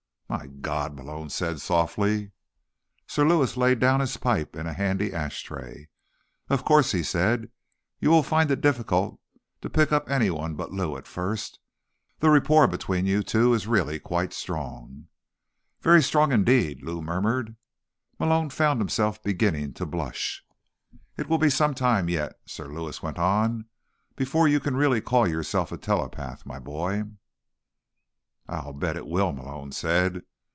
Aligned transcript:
_"My 0.33 0.47
God," 0.47 0.95
Malone 0.95 1.29
said 1.29 1.59
softly. 1.59 2.31
Sir 3.05 3.27
Lewis 3.27 3.57
laid 3.57 3.79
down 3.79 3.99
his 3.99 4.15
pipe 4.15 4.55
in 4.55 4.65
a 4.65 4.71
handy 4.71 5.11
ashtray. 5.11 5.89
"Of 6.47 6.63
course," 6.63 6.93
he 6.93 7.03
said, 7.03 7.51
"you 7.99 8.09
will 8.11 8.23
find 8.23 8.49
it 8.49 8.61
difficult 8.61 9.19
to 9.59 9.69
pick 9.69 9.91
up 9.91 10.09
anyone 10.09 10.55
but 10.55 10.71
Lou, 10.71 10.95
at 10.95 11.05
first. 11.05 11.59
The 12.19 12.29
rapport 12.29 12.65
between 12.67 13.05
you 13.05 13.23
two 13.23 13.53
is 13.53 13.67
really 13.67 13.99
quite 13.99 14.31
strong." 14.31 15.07
"Very 15.81 16.01
strong 16.01 16.31
indeed," 16.31 16.81
Lou 16.81 17.01
murmured. 17.01 17.57
Malone 18.17 18.49
found 18.51 18.79
himself 18.79 19.21
beginning 19.21 19.73
to 19.73 19.85
blush. 19.85 20.45
"It 21.17 21.27
will 21.27 21.39
be 21.39 21.49
some 21.49 21.73
time 21.73 22.07
yet," 22.07 22.39
Sir 22.45 22.67
Lewis 22.69 23.03
went 23.03 23.19
on, 23.19 23.65
"before 24.15 24.47
you 24.47 24.61
can 24.61 24.77
really 24.77 25.01
call 25.01 25.27
yourself 25.27 25.73
a 25.73 25.77
telepath, 25.77 26.45
my 26.45 26.57
boy." 26.57 27.03
"I'll 28.47 28.73
bet 28.73 28.97
it 28.97 29.07
will," 29.07 29.31
Malone 29.31 29.71
said. 29.71 30.23